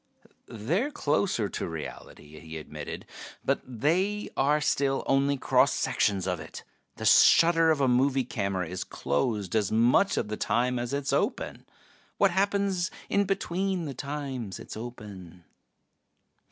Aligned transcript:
"They're 0.47 0.89
closer 0.89 1.47
to 1.47 1.69
reality," 1.69 2.39
he 2.39 2.57
admitted. 2.57 3.05
"But 3.45 3.61
they 3.63 4.31
are 4.35 4.59
still 4.59 5.03
only 5.05 5.37
cross 5.37 5.73
sections 5.73 6.25
of 6.25 6.39
it. 6.39 6.63
The 6.95 7.05
shutter 7.05 7.69
of 7.69 7.81
a 7.81 7.87
movie 7.87 8.23
camera 8.23 8.67
is 8.67 8.83
closed 8.83 9.55
as 9.55 9.71
much 9.71 10.17
of 10.17 10.27
the 10.27 10.37
time 10.37 10.79
as 10.79 10.91
it 10.91 11.03
is 11.03 11.13
open. 11.13 11.67
What 12.17 12.31
happens 12.31 12.89
in 13.09 13.25
between 13.25 13.85
the 13.85 13.93
times 13.93 14.57
it's 14.59 14.75
open? 14.75 15.43